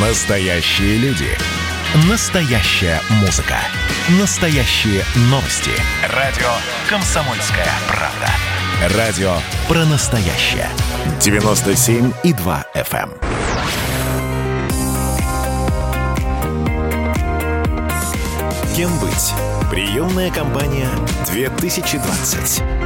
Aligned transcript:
Настоящие 0.00 0.96
люди. 0.98 1.26
Настоящая 2.08 3.00
музыка. 3.20 3.56
Настоящие 4.20 5.02
новости. 5.22 5.72
Радио 6.14 6.46
«Комсомольская 6.88 7.66
правда». 7.88 8.96
Радио 8.96 9.32
про 9.66 9.84
настоящее. 9.86 10.68
97,2 11.18 12.64
FM. 12.76 13.10
эм. 13.10 13.18
Кем 18.76 18.96
быть? 19.00 19.34
Приемная 19.68 20.30
кампания 20.30 20.90
2020. 21.26 22.77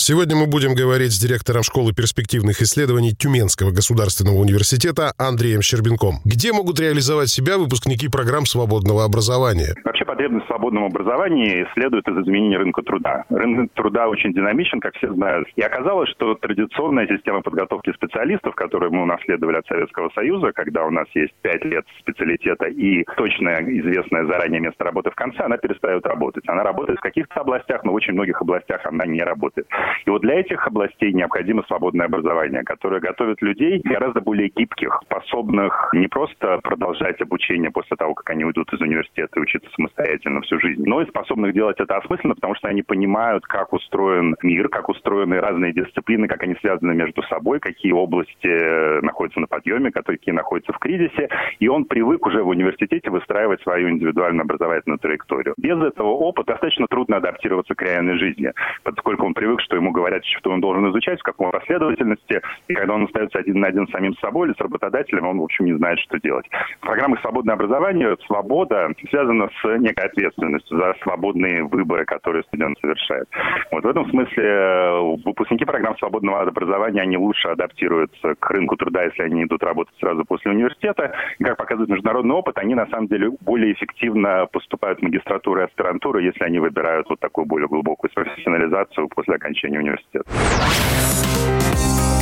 Сегодня 0.00 0.36
мы 0.36 0.46
будем 0.46 0.74
говорить 0.74 1.12
с 1.12 1.18
директором 1.18 1.64
школы 1.64 1.92
перспективных 1.92 2.62
исследований 2.62 3.16
Тюменского 3.16 3.72
государственного 3.72 4.36
университета 4.36 5.12
Андреем 5.18 5.60
Щербинком. 5.60 6.20
Где 6.24 6.52
могут 6.52 6.78
реализовать 6.78 7.30
себя 7.30 7.58
выпускники 7.58 8.06
программ 8.06 8.46
свободного 8.46 9.04
образования? 9.04 9.74
Потребность 10.08 10.46
в 10.46 10.48
свободном 10.48 10.84
образовании 10.84 11.66
следует 11.74 12.08
из 12.08 12.16
изменения 12.16 12.56
рынка 12.56 12.80
труда. 12.80 13.26
Рынок 13.28 13.70
труда 13.74 14.08
очень 14.08 14.32
динамичен, 14.32 14.80
как 14.80 14.94
все 14.94 15.12
знают. 15.12 15.46
И 15.54 15.60
оказалось, 15.60 16.08
что 16.08 16.34
традиционная 16.34 17.06
система 17.06 17.42
подготовки 17.42 17.92
специалистов, 17.92 18.54
которую 18.54 18.90
мы 18.90 19.02
унаследовали 19.02 19.58
от 19.58 19.66
Советского 19.66 20.08
Союза, 20.14 20.52
когда 20.52 20.86
у 20.86 20.90
нас 20.90 21.06
есть 21.12 21.34
пять 21.42 21.62
лет 21.66 21.84
специалитета 21.98 22.68
и 22.68 23.04
точное 23.18 23.60
известное 23.60 24.24
заранее 24.24 24.60
место 24.62 24.82
работы 24.82 25.10
в 25.10 25.14
конце, 25.14 25.42
она 25.42 25.58
перестает 25.58 26.06
работать. 26.06 26.48
Она 26.48 26.62
работает 26.62 27.00
в 27.00 27.02
каких-то 27.02 27.42
областях, 27.42 27.84
но 27.84 27.92
в 27.92 27.94
очень 27.94 28.14
многих 28.14 28.40
областях 28.40 28.86
она 28.86 29.04
не 29.04 29.20
работает. 29.20 29.68
И 30.06 30.08
вот 30.08 30.22
для 30.22 30.40
этих 30.40 30.66
областей 30.66 31.12
необходимо 31.12 31.64
свободное 31.64 32.06
образование, 32.06 32.62
которое 32.62 33.00
готовит 33.00 33.42
людей 33.42 33.82
гораздо 33.84 34.22
более 34.22 34.48
гибких, 34.48 35.02
способных 35.04 35.90
не 35.92 36.08
просто 36.08 36.60
продолжать 36.62 37.20
обучение 37.20 37.70
после 37.70 37.94
того, 37.98 38.14
как 38.14 38.30
они 38.30 38.46
уйдут 38.46 38.72
из 38.72 38.80
университета 38.80 39.38
и 39.38 39.42
учиться 39.42 39.68
самостоятельно 39.76 39.97
всю 40.42 40.60
жизнь, 40.60 40.82
но 40.84 41.02
и 41.02 41.06
способных 41.06 41.52
делать 41.52 41.78
это 41.80 41.96
осмысленно, 41.96 42.34
потому 42.34 42.54
что 42.54 42.68
они 42.68 42.82
понимают, 42.82 43.44
как 43.46 43.72
устроен 43.72 44.36
мир, 44.42 44.68
как 44.68 44.88
устроены 44.88 45.40
разные 45.40 45.72
дисциплины, 45.72 46.28
как 46.28 46.42
они 46.42 46.56
связаны 46.60 46.94
между 46.94 47.22
собой, 47.24 47.60
какие 47.60 47.92
области 47.92 49.02
находятся 49.02 49.40
на 49.40 49.46
подъеме, 49.46 49.90
какие 49.90 50.34
находятся 50.34 50.72
в 50.72 50.78
кризисе. 50.78 51.28
И 51.58 51.68
он 51.68 51.84
привык 51.84 52.24
уже 52.26 52.42
в 52.42 52.48
университете 52.48 53.10
выстраивать 53.10 53.60
свою 53.62 53.90
индивидуальную 53.90 54.42
образовательную 54.42 54.98
траекторию. 54.98 55.54
Без 55.56 55.80
этого 55.80 56.08
опыта 56.08 56.52
достаточно 56.52 56.86
трудно 56.86 57.16
адаптироваться 57.18 57.74
к 57.74 57.82
реальной 57.82 58.18
жизни, 58.18 58.52
поскольку 58.82 59.26
он 59.26 59.34
привык, 59.34 59.60
что 59.60 59.76
ему 59.76 59.90
говорят, 59.90 60.24
что 60.24 60.50
он 60.50 60.60
должен 60.60 60.90
изучать, 60.90 61.20
в 61.20 61.22
какой 61.22 61.50
последовательности, 61.50 62.40
и 62.68 62.74
когда 62.74 62.94
он 62.94 63.04
остается 63.04 63.38
один 63.38 63.60
на 63.60 63.68
один 63.68 63.86
с 63.86 63.90
самим 63.90 64.14
собой 64.16 64.48
или 64.48 64.54
с 64.54 64.60
работодателем, 64.60 65.26
он, 65.26 65.38
в 65.38 65.42
общем, 65.42 65.66
не 65.66 65.74
знает, 65.74 65.98
что 66.00 66.18
делать. 66.20 66.46
Программа 66.80 67.18
«Свободное 67.20 67.54
образование», 67.54 68.16
свобода 68.26 68.90
связана 69.10 69.48
с 69.62 69.78
некой 69.88 70.06
ответственностью 70.06 70.76
за 70.76 70.94
свободные 71.02 71.64
выборы, 71.64 72.04
которые 72.04 72.42
студент 72.44 72.78
совершает. 72.80 73.28
Вот 73.70 73.84
в 73.84 73.88
этом 73.88 74.08
смысле 74.10 74.44
э, 74.44 75.00
выпускники 75.24 75.64
программ 75.64 75.96
свободного 75.98 76.42
образования, 76.42 77.02
они 77.02 77.16
лучше 77.16 77.48
адаптируются 77.48 78.34
к 78.38 78.50
рынку 78.50 78.76
труда, 78.76 79.04
если 79.04 79.22
они 79.22 79.44
идут 79.44 79.62
работать 79.62 79.94
сразу 79.98 80.24
после 80.24 80.52
университета. 80.52 81.12
И, 81.38 81.44
как 81.44 81.56
показывает 81.56 81.90
международный 81.90 82.34
опыт, 82.34 82.58
они 82.58 82.74
на 82.74 82.86
самом 82.86 83.08
деле 83.08 83.30
более 83.40 83.72
эффективно 83.72 84.46
поступают 84.52 85.00
в 85.00 85.02
магистратуру 85.02 85.60
и 85.60 85.64
аспирантуру, 85.64 86.18
если 86.18 86.44
они 86.44 86.58
выбирают 86.58 87.08
вот 87.08 87.20
такую 87.20 87.46
более 87.46 87.68
глубокую 87.68 88.10
профессионализацию 88.14 89.08
после 89.08 89.34
окончания 89.34 89.78
университета. 89.78 90.24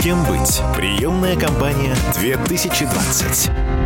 Кем 0.03 0.19
быть? 0.28 0.62
Приемная 0.77 1.34
кампания 1.34 1.94
2020. 2.14 3.86